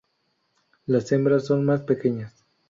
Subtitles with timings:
[0.87, 2.33] Las hembras son más pequeñas.